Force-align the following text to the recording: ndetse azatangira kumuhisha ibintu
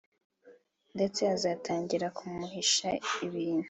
ndetse 0.95 1.21
azatangira 1.35 2.07
kumuhisha 2.17 2.87
ibintu 3.25 3.59